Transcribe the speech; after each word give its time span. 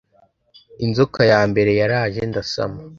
Inzoka 0.85 1.21
ya 1.31 1.41
mbere 1.51 1.71
yaraje 1.79 2.21
ndasama 2.29 2.79